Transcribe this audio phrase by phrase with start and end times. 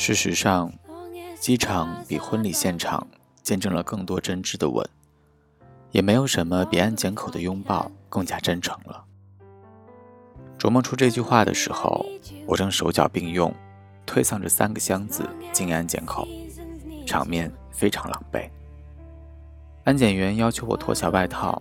[0.00, 0.72] 事实上，
[1.38, 3.06] 机场比婚礼现场
[3.42, 4.82] 见证了更多真挚的吻，
[5.90, 9.04] 也没有什么比安检口的拥抱更加真诚了。
[10.58, 12.06] 琢磨出这句话的时候，
[12.46, 13.54] 我正手脚并用，
[14.06, 16.26] 推搡着三个箱子进安检口，
[17.06, 18.48] 场面非常狼狈。
[19.84, 21.60] 安检员要求我脱下外套，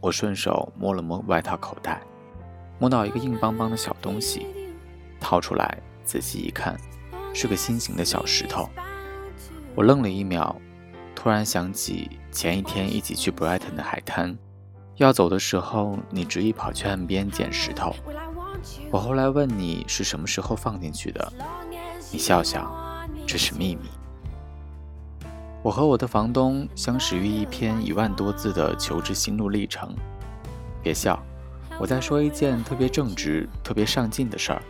[0.00, 2.02] 我顺手摸了摸外套口袋，
[2.80, 4.44] 摸到一个硬邦邦的小东西，
[5.20, 6.76] 掏出来仔细一看，
[7.32, 8.68] 是个心形的小石头。
[9.74, 10.54] 我愣了一秒，
[11.14, 14.36] 突然想起前一天一起去 Brighton 的海滩，
[14.96, 17.94] 要走的时候你执意跑去岸边捡石头。
[18.90, 21.32] 我后来问你是什么时候放进去的，
[22.10, 22.70] 你笑笑，
[23.26, 23.88] 这是秘密。
[25.62, 29.94] 我和我的房东相识于一篇一万多字的求职心路历程。
[30.82, 31.22] 别笑，
[31.78, 34.62] 我在说一件特别正直、特别上进的事儿。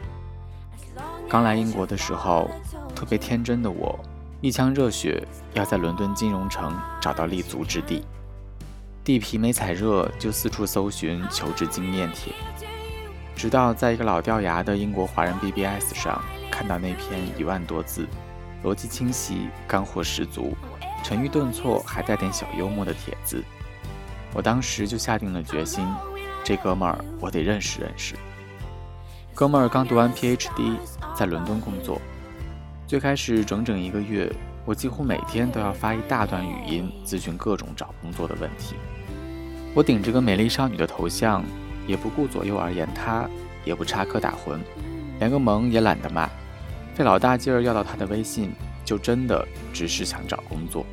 [1.31, 2.51] 刚来英国的时候，
[2.93, 3.97] 特别天真的我，
[4.41, 8.05] 一腔热血要在伦敦金融城找到立足之地，
[9.05, 12.33] 地皮没踩热就四处搜寻求职经验帖。
[13.37, 16.21] 直到在一个老掉牙的英国华人 BBS 上
[16.51, 18.09] 看到那篇一万多字、
[18.65, 20.57] 逻辑清晰、干货十足、
[21.05, 23.41] 沉郁顿挫还带点小幽默的帖子，
[24.35, 25.87] 我当时就下定了决心，
[26.43, 28.17] 这哥们儿我得认识认识。
[29.41, 30.77] 哥们儿刚读完 PhD，
[31.17, 31.99] 在伦敦工作。
[32.87, 34.31] 最开始整整一个月，
[34.67, 38.75] 我几乎每天都要发一大段语音咨询各种找工作的问题。
[39.75, 41.43] 我顶着个美丽少女的头像。
[41.87, 43.27] 也不顾左右而言他，
[43.65, 44.61] 也不插科打诨，
[45.19, 46.29] 连个萌也懒得卖，
[46.95, 48.53] 费老大劲儿要到他的微信，
[48.85, 50.85] 就真的只是想找工作，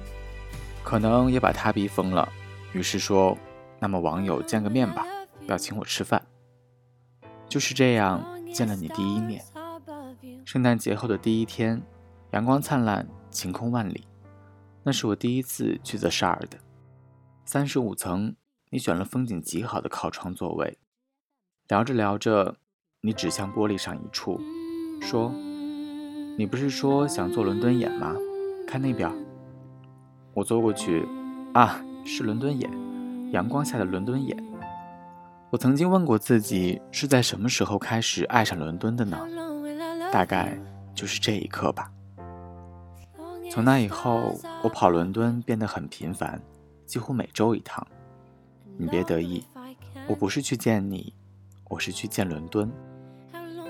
[0.83, 2.27] 可能也把他逼疯了，
[2.71, 3.37] 于是说
[3.77, 5.05] ：“那么网友见个面吧，
[5.47, 6.19] 要请我吃饭。”
[7.47, 9.43] 就是这样见了你第一面。
[10.45, 11.81] 圣诞节后的第一天，
[12.31, 14.03] 阳光灿烂，晴空万里，
[14.83, 16.49] 那是我第一次去 The Shard，
[17.45, 18.35] 三十五层，
[18.69, 20.77] 你选了风景极好的靠窗座位。
[21.67, 22.55] 聊着聊着，
[23.01, 24.39] 你指向玻璃上一处，
[25.01, 25.31] 说
[26.37, 28.15] ：“你不是说想做伦敦眼吗？
[28.65, 29.11] 看那边。”
[30.33, 31.05] 我坐过去，
[31.53, 32.71] 啊，是伦敦眼，
[33.31, 34.37] 阳光下的伦敦眼。
[35.49, 39.17] 我曾经问过自己，是在什么时候开始爱上伦敦的呢？
[40.11, 40.57] 大概
[40.93, 41.89] 就是这一刻吧。
[43.49, 46.41] 从那以后，我跑伦敦变得很频繁，
[46.85, 47.85] 几乎每周一趟。
[48.77, 49.41] 你别得意，
[50.07, 51.13] 我不是去见你。
[51.69, 52.71] 我是去见伦敦，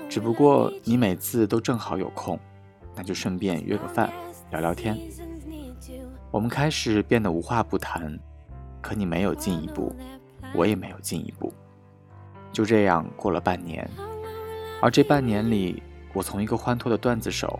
[0.08, 2.38] 只不过你每次都正好有空，
[2.94, 4.12] 那就顺便约个饭
[4.50, 4.96] 聊聊天。
[6.30, 8.16] 我们开始变得无话不谈，
[8.80, 9.92] 可你没有进一步，
[10.54, 11.52] 我也没有进一步，
[12.52, 13.88] 就这样过了半年。
[14.80, 15.82] 而这半年里，
[16.12, 17.58] 我从一个欢脱的段子手，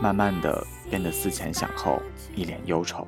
[0.00, 2.00] 慢慢的变得思前想后，
[2.34, 3.06] 一脸忧愁。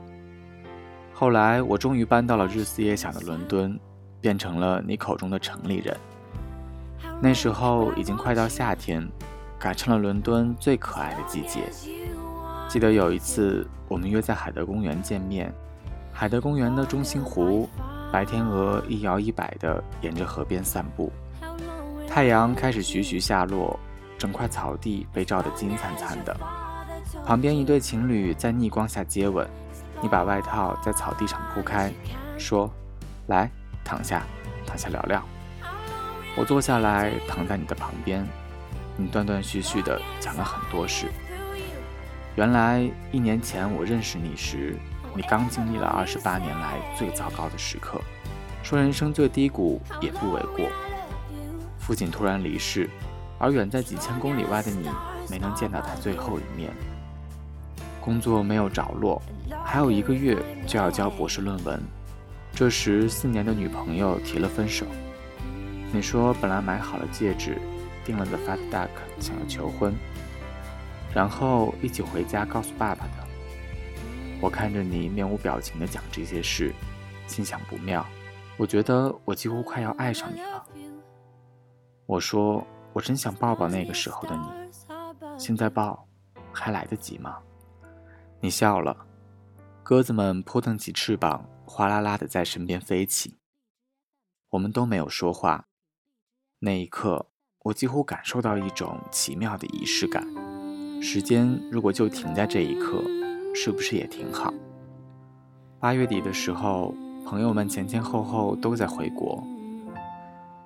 [1.13, 3.79] 后来我终于搬到了日思夜想的伦敦，
[4.21, 5.97] 变成了你口中的城里人。
[7.21, 9.05] 那时候已经快到夏天，
[9.59, 11.65] 赶上了伦敦最可爱的季节。
[12.69, 15.53] 记得有一次，我们约在海德公园见面。
[16.13, 17.69] 海德公园的中心湖，
[18.11, 21.13] 白天鹅一摇一摆地沿着河边散步。
[22.09, 23.79] 太阳开始徐徐下落，
[24.17, 26.37] 整块草地被照得金灿灿的。
[27.25, 29.49] 旁边一对情侣在逆光下接吻。
[30.01, 31.93] 你把外套在草地上铺开，
[32.39, 32.71] 说
[33.27, 33.51] ：“来，
[33.85, 34.23] 躺下，
[34.65, 35.23] 躺下聊聊。”
[36.39, 38.25] 我坐下来，躺在你的旁边，
[38.97, 41.09] 你断断续续地讲了很多事。
[42.37, 44.77] 原来一年前我认识你时，
[45.19, 48.01] 你刚经历了二十八年来最糟糕的时刻，
[48.63, 50.65] 说人生最低谷也不为过。
[51.77, 52.89] 父亲突然离世，
[53.37, 54.89] 而远在几千公里外的你
[55.29, 56.71] 没能见到他最后一面。
[58.01, 59.21] 工作没有着落，
[59.65, 60.39] 还有一个月
[60.69, 61.83] 就要交博士论文。
[62.55, 64.87] 这时，四年的女朋友提了分手。
[65.93, 67.59] 你说本来买好了戒指，
[68.05, 68.89] 订了 The Fat Duck，
[69.19, 69.93] 想要求婚，
[71.13, 73.28] 然后一起回家告诉爸爸的。
[74.41, 76.73] 我看着你面无表情的讲这些事，
[77.27, 78.07] 心想不妙。
[78.57, 80.65] 我觉得我几乎快要爱上你了。
[82.07, 84.47] 我说我真想抱抱那个时候的你，
[85.37, 86.07] 现在抱
[86.53, 87.39] 还来得及吗？
[88.41, 88.97] 你笑了，
[89.83, 93.39] 鸽子们扑腾起翅膀，哗啦啦的在身边飞起。
[94.51, 95.67] 我们都没有说话。
[96.61, 97.27] 那一刻，
[97.65, 100.25] 我几乎感受到一种奇妙的仪式感。
[101.03, 103.03] 时间如果就停在这一刻，
[103.61, 104.55] 是不是也挺好？
[105.81, 106.95] 八月底的时候，
[107.27, 109.43] 朋友们前前后后都在回国，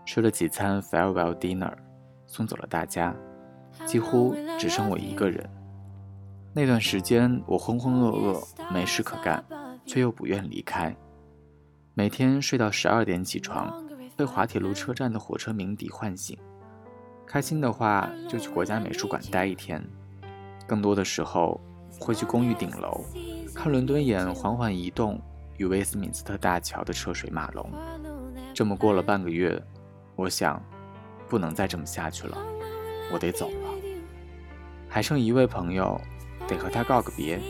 [0.05, 1.73] 吃了几餐 farewell dinner，
[2.27, 3.17] 送走了大家。
[3.87, 5.49] 几乎只剩我一个人。
[6.53, 9.43] 那段时间，我浑浑噩噩，没事可干，
[9.87, 10.95] 却又不愿离开。
[11.95, 13.73] 每天睡到十二点起床，
[14.15, 16.37] 被滑铁卢车站的火车鸣笛唤醒。
[17.27, 19.81] 开心的话，就去国家美术馆待一天；
[20.67, 21.59] 更多的时候，
[22.03, 23.05] 会去公寓顶楼，
[23.55, 25.21] 看伦敦眼缓缓移动
[25.57, 27.71] 与威斯敏斯特大桥的车水马龙。
[28.53, 29.63] 这么过了半个月，
[30.17, 30.63] 我想，
[31.29, 32.37] 不能再这么下去了，
[33.13, 33.71] 我得走了。
[34.89, 35.99] 还剩一位朋友，
[36.47, 37.41] 得和他告个别。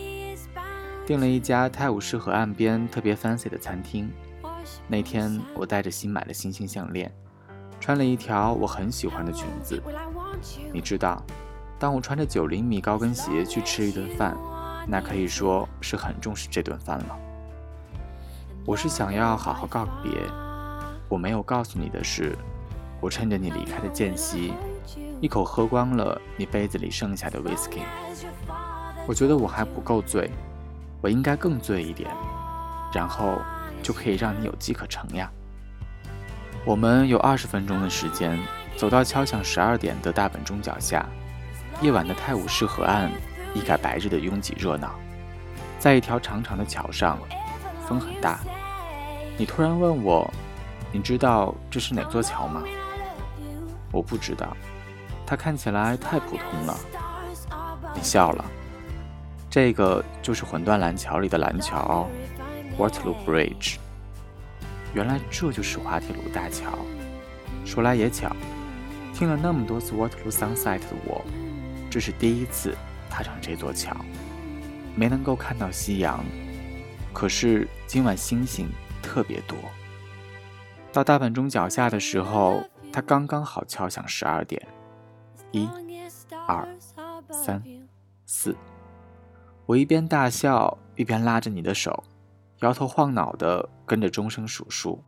[1.05, 4.09] 订了一家泰晤士河岸边特别 fancy 的餐厅。
[4.87, 7.11] 那天我带着新买的星星项链，
[7.79, 9.81] 穿了一条我很喜欢的裙子。
[10.71, 11.21] 你知道，
[11.83, 14.37] 当我穿着九厘米高跟鞋去吃一顿饭，
[14.87, 17.19] 那可以说是很重视这顿饭了。
[18.65, 20.13] 我是想要好好告别。
[21.09, 22.37] 我没有告诉你的是，
[23.01, 24.53] 我趁着你离开的间隙。
[25.19, 27.81] 一口喝光了你杯子里剩下的 whisky，
[29.05, 30.31] 我觉得我还不够醉，
[31.01, 32.09] 我应该更醉一点，
[32.93, 33.41] 然后
[33.81, 35.29] 就可以让你有机可乘呀。
[36.65, 38.39] 我们有二十分钟的时间，
[38.77, 41.05] 走到敲响十二点的大本钟脚下。
[41.83, 43.11] 夜晚的泰晤士河岸
[43.53, 44.95] 一改白日的拥挤热闹，
[45.79, 47.19] 在一条长长的桥上，
[47.85, 48.39] 风很大。
[49.37, 50.33] 你突然问我，
[50.93, 52.63] 你知道这是哪座桥吗？
[53.91, 54.55] 我不知道。
[55.25, 56.73] 它看起来太普通了，
[57.93, 58.45] 你笑了。
[59.49, 62.07] 这个就是魂断蓝桥里的蓝桥
[62.79, 63.75] ，Waterloo Bridge。
[64.93, 66.71] 原来这就是滑铁卢大桥。
[67.65, 68.33] 说来也巧，
[69.13, 71.21] 听了那么多次 Waterloo Sunset 的我，
[71.93, 72.75] 这是第一次
[73.07, 73.95] 踏上这座桥。
[74.95, 76.25] 没能够看到夕阳，
[77.13, 78.67] 可是今晚星星
[79.03, 79.55] 特别多。
[80.91, 84.59] 到大本钟脚下的时候，它刚刚好敲响十二点。
[85.51, 85.69] 一、
[86.47, 86.67] 二、
[87.29, 87.61] 三、
[88.25, 88.55] 四，
[89.67, 92.03] 我一边大笑一边拉着你的手，
[92.61, 95.03] 摇头晃脑的跟着钟声数数。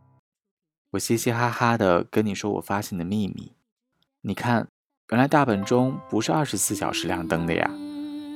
[0.92, 3.56] 我嘻嘻哈哈的跟你说我发现的秘密。
[4.20, 4.68] 你看，
[5.10, 7.70] 原来大本钟不是二十四小时亮灯的呀。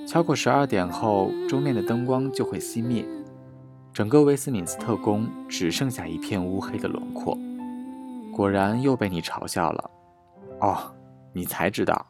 [0.07, 3.05] 敲过十二点后，钟面的灯光就会熄灭，
[3.93, 7.37] 整个威斯敏斯特宫只剩下一片乌黑的轮廓。
[8.33, 9.91] 果然又被你嘲笑了。
[10.61, 10.95] 哦。
[11.33, 12.05] 你才知道，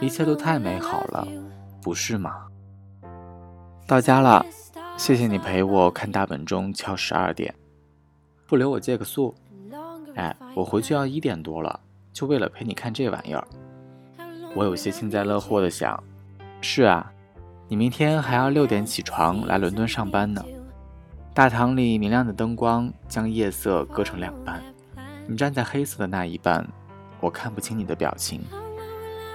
[0.00, 1.28] 一切都太美好了，
[1.82, 2.46] 不是吗？
[3.86, 4.42] 到家了，
[4.96, 7.54] 谢谢你陪我看大本钟敲十二点，
[8.46, 9.34] 不留我借个宿？
[10.14, 11.78] 哎，我回去要一点多了，
[12.16, 13.46] 就为了陪你看这玩意儿。
[14.54, 16.02] 我有些幸灾乐祸的想：
[16.62, 17.12] 是啊，
[17.68, 20.42] 你明天还要六点起床来伦敦上班呢。
[21.34, 24.62] 大堂里明亮的灯光将夜色割成两半，
[25.26, 26.66] 你站在黑色的那一半。
[27.20, 28.40] 我看不清你的表情，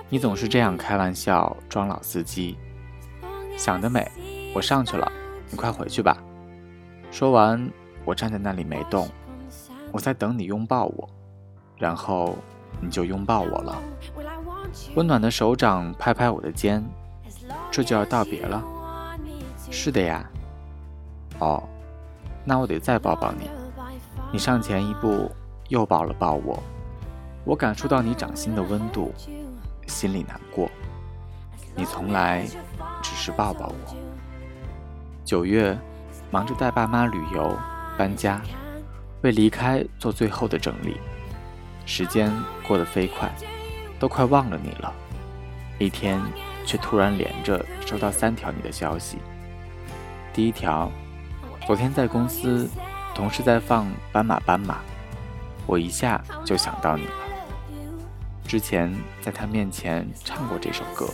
[0.10, 2.58] 你总是这样开玩笑装老司机。
[3.56, 4.10] 想得美，
[4.56, 5.12] 我上去了，
[5.52, 6.18] 你快回去吧。
[7.12, 7.72] 说完，
[8.06, 9.08] 我站在那里没动，
[9.92, 11.08] 我在等你拥抱我，
[11.78, 12.36] 然后
[12.80, 13.82] 你就拥抱我了。
[14.96, 16.84] 温暖的手掌拍拍我的肩，
[17.70, 18.64] 这就要道别了。
[19.70, 20.24] 是的呀。
[21.40, 21.64] 哦，
[22.46, 23.50] 那我得再抱抱你。
[24.32, 25.30] 你上前一步，
[25.70, 26.62] 又抱了抱我。
[27.44, 29.12] 我感受到你掌心的温度，
[29.88, 30.70] 心里难过。
[31.76, 32.46] 你从来
[33.02, 33.96] 只是抱抱我。
[35.26, 35.78] 九月，
[36.30, 37.58] 忙着带爸妈旅游、
[37.98, 38.42] 搬家，
[39.22, 40.98] 为离开做最后的整理。
[41.86, 42.32] 时间
[42.68, 43.32] 过得飞快，
[44.00, 44.94] 都快忘了你了。
[45.78, 46.22] 一天，
[46.66, 49.18] 却突然连着收到三条你的消息。
[50.34, 50.92] 第一条，
[51.66, 52.70] 昨天在公司，
[53.14, 54.76] 同事在放《斑马斑马》，
[55.66, 57.12] 我一下就想到你了。
[58.46, 61.08] 之前在他面前唱过这首歌。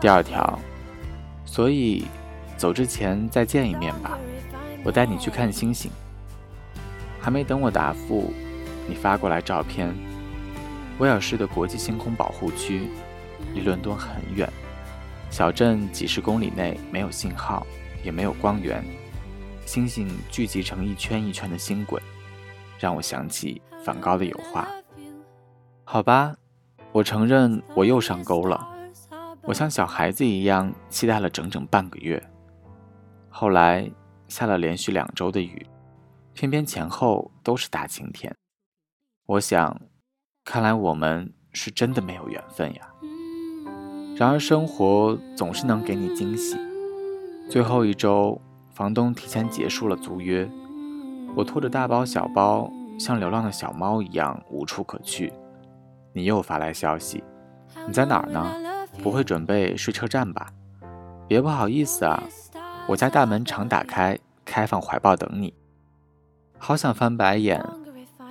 [0.00, 0.58] 第二条，
[1.44, 2.06] 所以
[2.56, 4.18] 走之前再见一面吧，
[4.84, 5.90] 我带你去看星星。
[7.20, 8.32] 还没等我答复，
[8.88, 9.94] 你发过来照片。
[10.98, 12.88] 威尔士的国际星空保护区
[13.52, 14.48] 离伦敦很远，
[15.28, 17.66] 小镇几十公里内没有信号，
[18.04, 18.84] 也没有光源，
[19.66, 22.00] 星星聚集成一圈一圈的星轨，
[22.78, 24.68] 让我想起梵高的油画。
[25.82, 26.36] 好吧，
[26.92, 28.68] 我承认我又上钩了。
[29.42, 32.22] 我像小孩子一样期待了整整半个月，
[33.28, 33.90] 后来
[34.28, 35.66] 下了连续两周的雨，
[36.34, 38.32] 偏偏前后都是大晴天。
[39.26, 39.80] 我想，
[40.44, 42.82] 看来我们是真的没有缘分呀。
[44.16, 46.58] 然而生活总是能给你惊喜。
[47.48, 48.38] 最后一周，
[48.74, 50.46] 房东提前结束了租约，
[51.34, 55.32] 我拖着大包小包，像流浪的小猫一样无处可去。
[56.12, 57.24] 你又发来消息，
[57.86, 58.46] 你在哪儿呢？
[59.02, 60.52] 不会准备睡车站吧？
[61.26, 62.22] 别不好意思啊，
[62.86, 65.54] 我家大门常打开，开放怀抱等你。
[66.58, 67.64] 好想翻白眼，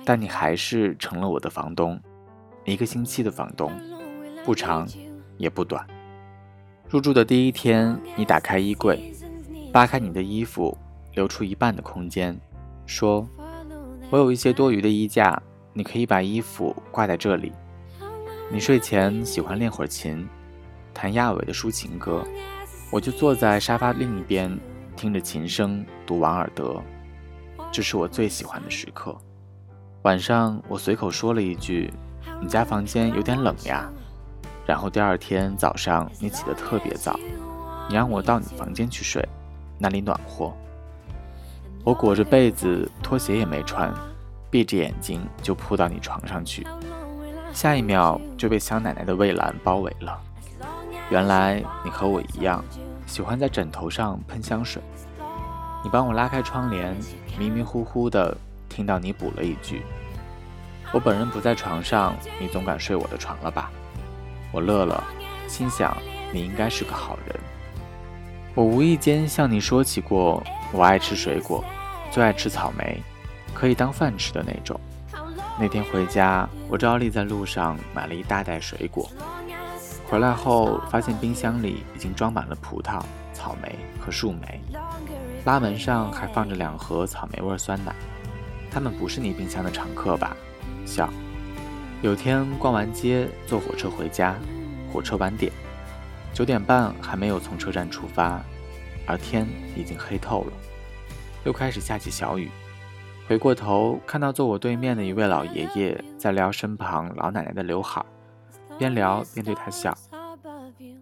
[0.04, 1.98] 但你还是成了我的房东，
[2.64, 3.72] 一个星期的房东，
[4.44, 4.86] 不长
[5.38, 5.86] 也不短。
[6.88, 9.12] 入住的第一天，你打开衣柜，
[9.72, 10.76] 扒开你的衣服，
[11.14, 12.38] 留出一半的空间，
[12.86, 13.26] 说
[14.10, 15.42] ：“我有一些多余的衣架，
[15.72, 17.52] 你可以把衣服挂在这里。”
[18.52, 20.28] 你睡前喜欢练会儿琴，
[20.92, 22.22] 弹亚伟的抒情歌，
[22.92, 24.56] 我就坐在沙发另一边，
[24.94, 26.80] 听着琴声读王尔德。
[27.72, 29.16] 这是我最喜欢的时刻。
[30.04, 31.90] 晚上我随口说了一句
[32.38, 33.90] ：“你家房间有点冷呀。”
[34.66, 37.18] 然后第二天早上你起得特别早，
[37.88, 39.26] 你让我到你房间去睡，
[39.78, 40.52] 那里暖和。
[41.82, 43.90] 我裹着被子，拖鞋也没穿，
[44.50, 46.66] 闭着眼睛就扑到你床上去。
[47.54, 50.20] 下一秒就被香奶奶的蔚蓝包围了。
[51.08, 52.62] 原来你和我一样，
[53.06, 54.82] 喜欢在枕头上喷香水。
[55.82, 56.94] 你帮我拉开窗帘，
[57.38, 58.36] 迷迷糊糊的
[58.74, 59.82] 听到你补了一句
[60.92, 63.70] ：“我本人不在床上，你总敢睡我的床了吧？”
[64.50, 65.04] 我乐了，
[65.46, 65.96] 心想
[66.32, 67.36] 你应该是个好人。
[68.52, 71.64] 我无意间向你说起过，我爱吃水果，
[72.10, 73.00] 最爱吃草莓，
[73.54, 74.78] 可以当饭吃的那种。
[75.56, 79.08] 那天回家，我照例在路上买了一大袋水果。
[80.08, 83.00] 回来后，发现冰箱里已经装满了葡萄、
[83.32, 84.60] 草莓和树莓，
[85.44, 87.94] 拉门上还放着两盒草莓味酸奶。
[88.74, 90.36] 他们不是你冰箱的常客吧？
[90.84, 91.08] 笑。
[92.02, 94.34] 有天逛完街，坐火车回家，
[94.92, 95.52] 火车晚点，
[96.32, 98.42] 九点半还没有从车站出发，
[99.06, 100.52] 而天已经黑透了，
[101.44, 102.50] 又开始下起小雨。
[103.28, 108.04] 回过头，看到坐我对面的一位老爷爷在撩身旁老奶奶的刘海，
[108.76, 109.96] 边聊边对他笑。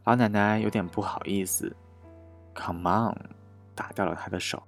[0.04, 1.74] 老奶奶有点不好意思
[2.54, 3.16] ，Come on，
[3.74, 4.62] 打掉了他的手。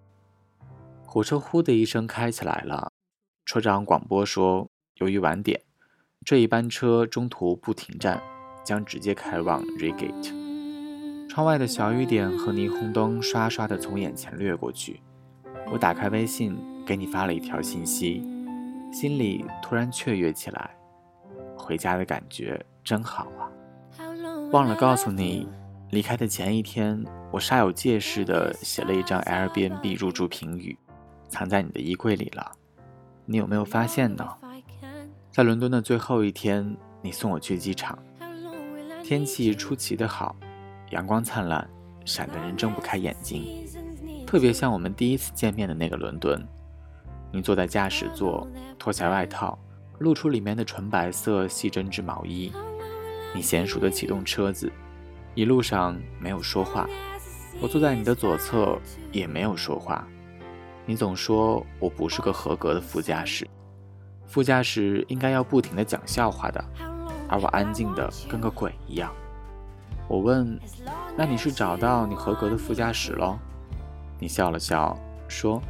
[1.06, 2.90] 火车呼的一声开起来了，
[3.44, 5.60] 车长广播说，由于晚点，
[6.24, 8.22] 这一班车中途不停站，
[8.64, 11.28] 将直接开往 Regate。
[11.28, 15.00] 窗外的小雨点和霓虹灯刷刷的从眼前掠过去。
[15.72, 16.56] 我打开微信。
[16.86, 18.22] 给你发了一条信息，
[18.92, 20.76] 心里突然雀跃起来，
[21.56, 23.48] 回家的感觉真好啊！
[24.52, 25.48] 忘了告诉你，
[25.92, 30.76] 离开的前一天，我煞有介事的写了一张 Airbnb 入住评语，
[31.30, 32.52] 藏在你的衣柜里了。
[33.26, 34.28] 你有没有发现呢？
[35.30, 37.98] 在伦敦的最后一天，你送我去机场，
[39.02, 40.36] 天气出奇的好，
[40.90, 41.68] 阳光灿烂，
[42.04, 43.66] 闪得人睁不开眼睛，
[44.26, 46.46] 特别像我们第一次见面的那个伦敦。
[47.32, 48.46] 你坐在驾驶座，
[48.78, 49.58] 脱下外套，
[49.98, 52.52] 露出里面的纯白色细针织毛衣。
[53.34, 54.70] 你娴熟地启动车子，
[55.34, 56.88] 一路上没有说话。
[57.60, 58.78] 我坐在你的左侧，
[59.10, 60.06] 也没有说话。
[60.86, 63.48] 你总说我不是个合格的副驾驶，
[64.26, 66.64] 副驾驶应该要不停的讲笑话的，
[67.28, 69.12] 而我安静的跟个鬼一样。
[70.08, 70.58] 我问
[71.16, 73.38] ：“那你是找到你合格的副驾驶喽？”
[74.20, 74.96] 你笑了笑，
[75.28, 75.62] 说。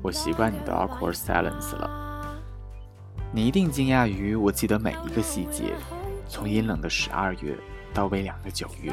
[0.00, 1.90] 我习惯你的 awkward silence 了。
[3.32, 5.74] 你一定惊讶于我记得每一个细节，
[6.28, 7.58] 从阴冷的十二月
[7.92, 8.92] 到微凉的九月。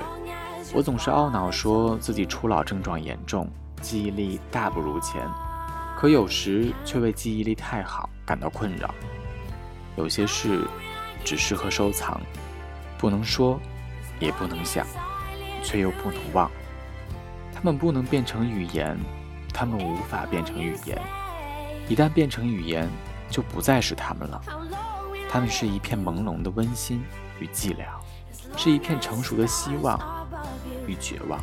[0.73, 3.47] 我总是懊恼说自己初老症状严重，
[3.81, 5.21] 记忆力大不如前，
[5.95, 8.93] 可有时却为记忆力太好感到困扰。
[9.95, 10.67] 有些事
[11.23, 12.19] 只适合收藏，
[12.97, 13.59] 不能说，
[14.19, 14.85] 也不能想，
[15.63, 16.51] 却又不能忘。
[17.53, 18.97] 它们不能变成语言。
[19.57, 20.99] 它们无法变成语言，
[21.87, 22.89] 一旦变成语言，
[23.29, 24.41] 就不再是它们了。
[25.29, 27.01] 它们是一片朦胧的温馨
[27.39, 27.85] 与寂寥，
[28.57, 30.27] 是一片成熟的希望
[30.85, 31.39] 与绝望。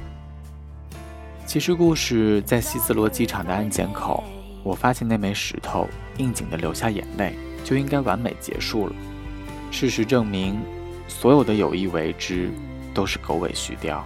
[1.47, 4.23] 其实，故事在希斯罗机场的安检口，
[4.63, 5.89] 我发现那枚石头
[6.19, 8.95] 应景的流下眼泪，就应该完美结束了。
[9.71, 10.61] 事实证明，
[11.09, 12.51] 所有的有意为之，
[12.95, 14.03] 都是狗尾续貂。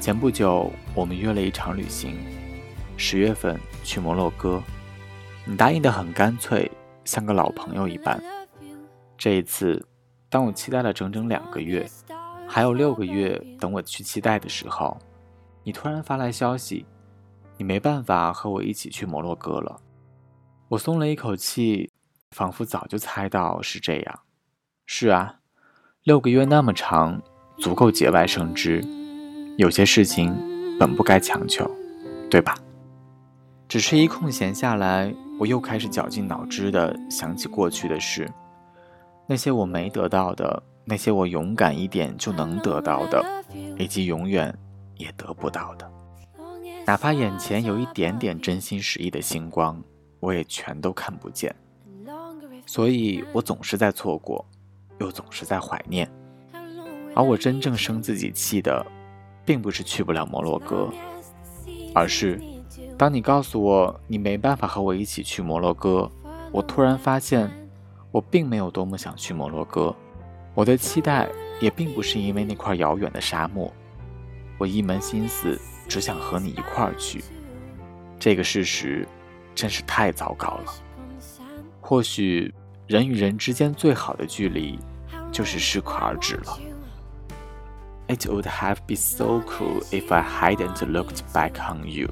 [0.00, 2.16] 前不久，我们约了一场旅行。
[2.96, 4.62] 十月份去摩洛哥，
[5.44, 6.70] 你答应的很干脆，
[7.04, 8.22] 像个老朋友一般。
[9.16, 9.84] 这一次，
[10.28, 11.88] 当我期待了整整两个月，
[12.46, 14.96] 还有六个月等我去期待的时候，
[15.62, 16.84] 你突然发来消息，
[17.56, 19.80] 你没办法和我一起去摩洛哥了。
[20.68, 21.90] 我松了一口气，
[22.30, 24.20] 仿佛早就猜到是这样。
[24.86, 25.36] 是啊，
[26.02, 27.22] 六个月那么长，
[27.58, 28.82] 足够节外生枝。
[29.56, 30.34] 有些事情
[30.78, 31.70] 本不该强求，
[32.28, 32.56] 对吧？
[33.68, 38.28] 只是一空闲下来，我又开始绞尽脑汁地想起过去的事，
[39.26, 43.24] 那些我没得到的、那些我勇敢一点就能得到的，
[43.78, 44.52] 以及永远
[44.96, 45.90] 也得不到的。
[46.86, 49.82] 哪怕眼前有一点点真心实意的星光，
[50.20, 51.54] 我也全都看不见。
[52.66, 54.44] 所以我总是在错过，
[54.98, 56.10] 又总是在怀念。
[57.14, 58.84] 而我真正生自己气的，
[59.46, 60.90] 并不是去不了摩洛哥，
[61.94, 62.38] 而是
[62.98, 66.10] 当你告诉我你没办法和我一起去摩洛哥，
[66.52, 67.50] 我突然发现，
[68.10, 69.94] 我并没有多么想去摩洛哥。
[70.54, 71.28] 我的期待
[71.60, 73.72] 也并不是因为那块遥远的沙漠，
[74.58, 77.22] 我一门心思只想和你一块儿去。
[78.18, 79.06] 这个事实
[79.54, 80.72] 真是太糟糕了。
[81.80, 82.52] 或许
[82.86, 84.78] 人与人之间最好的距离，
[85.30, 86.58] 就是适可而止了。
[88.06, 92.10] It would have been so cool if I hadn't looked back on you。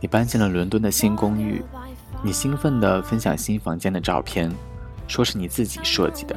[0.00, 1.62] 你搬进了伦敦的新公寓，
[2.22, 4.52] 你兴奋地分享新房间的照片，
[5.06, 6.36] 说是你自己设计的。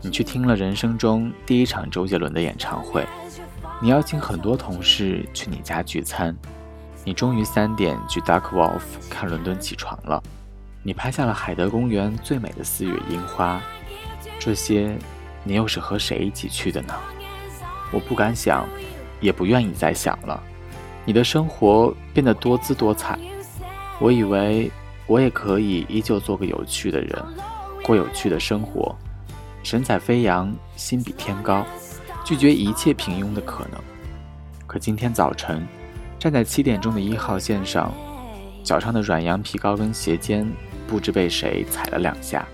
[0.00, 3.04] 你去听了人生中第一场周杰伦的演唱会，
[3.80, 6.36] 你邀请很多同事去你家聚餐，
[7.04, 10.20] 你终于三点去 Duck Wolf 看伦敦起床了，
[10.82, 13.60] 你拍下了海德公园最美的四月樱花，
[14.40, 14.98] 这些
[15.44, 16.94] 你又是和谁一起去的呢？
[17.92, 18.66] 我不敢想，
[19.20, 20.42] 也不愿意再想了。
[21.04, 23.16] 你的生活变得多姿多彩，
[24.00, 24.68] 我以为
[25.06, 27.24] 我也可以依旧做个有趣的人，
[27.84, 28.92] 过有趣的生活。
[29.62, 31.64] 神采飞扬，心比天高，
[32.28, 33.80] 拒绝一切平庸的可能。
[34.66, 35.66] 可今天早晨，
[36.18, 37.90] 站在七点钟的一号线上，
[38.62, 40.46] 脚上的软羊皮高跟鞋尖
[40.86, 42.46] 不知被谁踩了两下，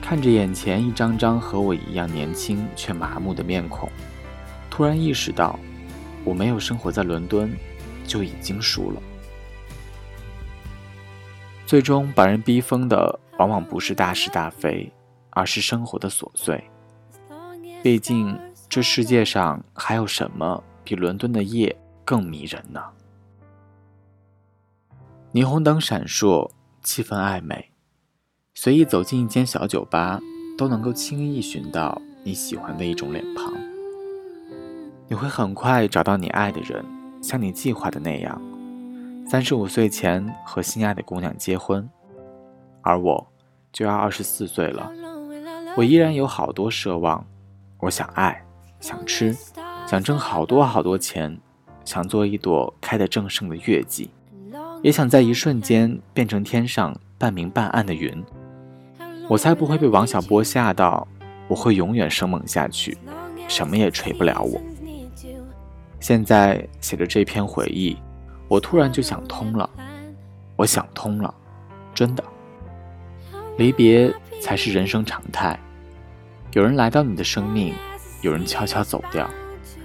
[0.00, 3.90] 看着眼前一张张和我一样年轻却麻木的面孔，
[4.70, 5.60] 突然意识到，
[6.24, 7.54] 我没有生活在伦敦，
[8.06, 9.02] 就已经输了。
[11.66, 14.90] 最终把人逼疯的，往往不是大是大非。
[15.30, 16.64] 而是生活的琐碎。
[17.80, 18.36] 毕竟，
[18.68, 22.82] 这世界上还有什么比伦敦的夜更迷人呢？
[25.32, 26.50] 霓虹灯闪烁，
[26.82, 27.70] 气氛暧昧，
[28.54, 30.20] 随意走进一间小酒吧，
[30.58, 33.54] 都能够轻易寻到你喜欢的一种脸庞。
[35.06, 36.84] 你会很快找到你爱的人，
[37.22, 38.38] 像你计划的那样，
[39.26, 41.88] 三十五岁前和心爱的姑娘结婚，
[42.82, 43.26] 而我
[43.72, 44.92] 就要二十四岁了。
[45.74, 47.26] 我依然有好多奢望，
[47.80, 48.44] 我想爱，
[48.80, 49.36] 想吃，
[49.86, 51.38] 想挣好多好多钱，
[51.84, 54.10] 想做一朵开得正盛的月季，
[54.82, 58.24] 也想在一瞬间变成天上半明半暗的云。
[59.28, 61.06] 我才不会被王小波吓到，
[61.48, 62.96] 我会永远生猛下去，
[63.46, 64.60] 什么也锤不了我。
[66.00, 67.96] 现在写着这篇回忆，
[68.46, 69.68] 我突然就想通了，
[70.56, 71.34] 我想通了，
[71.92, 72.22] 真的，
[73.56, 75.58] 离别才是人生常态。
[76.52, 77.74] 有人来到你的生命，
[78.20, 79.28] 有人悄悄走掉，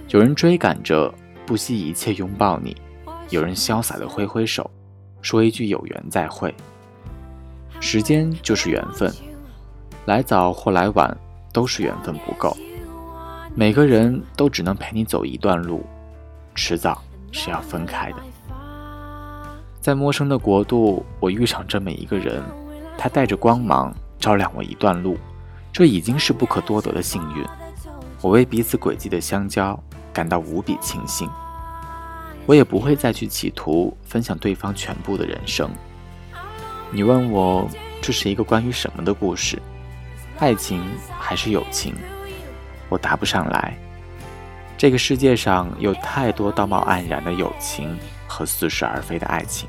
[0.08, 1.12] 有人追赶着
[1.46, 2.76] 不惜一切拥抱你，
[3.30, 4.68] 有人潇洒的挥挥手，
[5.22, 6.52] 说一句有缘再会。
[7.80, 9.12] 时间就是缘分，
[10.06, 11.16] 来早或来晚
[11.52, 12.56] 都是缘分不够。
[13.54, 15.84] 每个人都只能陪你走一段路，
[16.56, 18.16] 迟早是要分开的。
[19.80, 22.42] 在陌生的国度，我遇上这么一个人，
[22.98, 25.16] 他带着光芒照亮我一段路。
[25.72, 27.44] 这已经是不可多得的幸运，
[28.24, 29.78] 我为彼此轨迹的相交
[30.10, 31.28] 感到无比庆幸。
[32.46, 35.70] 我也不会再去企图分享对方全部的人生。
[36.90, 37.68] 你问我
[38.00, 39.60] 这是一个关于什么的故事？
[40.38, 40.82] 爱情
[41.20, 41.94] 还是友情？
[42.88, 43.76] 我答不上来。
[44.78, 47.94] 这个世界上有太多道貌岸然的友情
[48.26, 49.68] 和似是而非的爱情，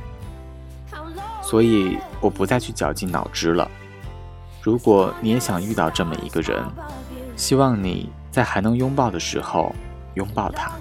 [1.41, 3.69] 所以我不再去绞尽脑汁了。
[4.61, 6.63] 如果你也想遇到这么一个人，
[7.35, 9.74] 希望你在还能拥抱的时候
[10.14, 10.72] 拥抱他，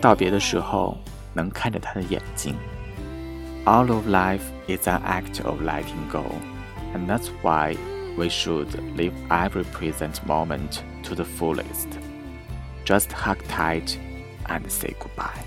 [0.00, 0.96] 道别的时候
[1.32, 2.54] 能看着他的眼睛。
[3.64, 6.24] All of life is an act of letting go,
[6.94, 7.76] and that's why
[8.16, 11.88] we should live every present moment to the fullest.
[12.84, 13.96] Just hug tight
[14.46, 15.42] and say goodbye.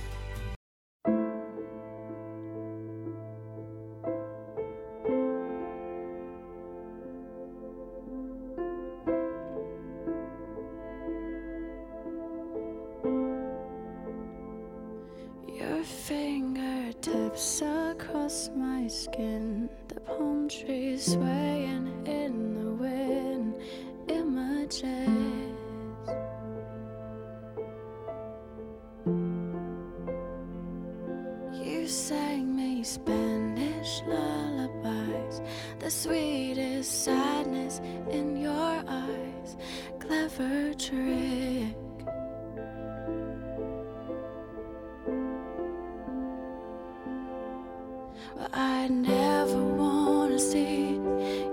[48.36, 51.00] But I never wanna see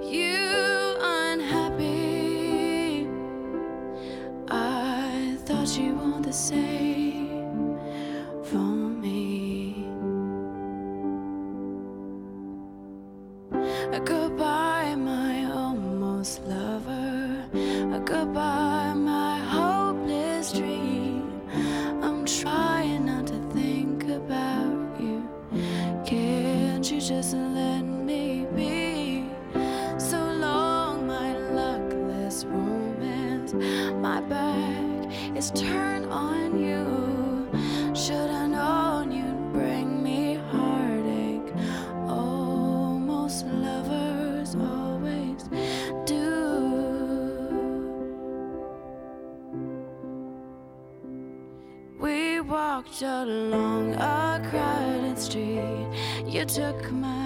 [0.02, 3.08] you unhappy.
[4.50, 6.90] I thought you were the same.
[53.01, 55.87] stood along a crowded street.
[56.27, 57.20] You took my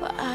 [0.00, 0.29] But I